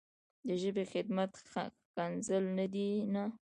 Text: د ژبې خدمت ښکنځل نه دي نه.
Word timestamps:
د 0.47 0.47
ژبې 0.61 0.83
خدمت 0.93 1.31
ښکنځل 1.51 2.43
نه 2.57 2.65
دي 2.73 2.89
نه. 3.13 3.23